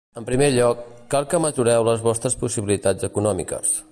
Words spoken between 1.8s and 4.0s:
les vostres possibilitats econòmiques.